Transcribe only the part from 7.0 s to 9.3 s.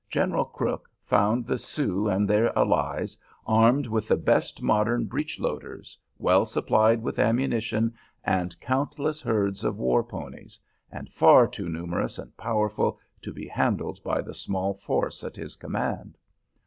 with ammunition and countless